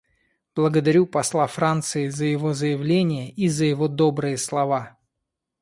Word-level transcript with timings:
Благодарю 0.55 1.05
посла 1.05 1.45
Франции 1.45 2.07
за 2.09 2.25
его 2.25 2.53
заявление 2.55 3.29
и 3.29 3.47
за 3.47 3.65
его 3.65 3.87
добрые 3.87 4.35
слова. 4.39 4.97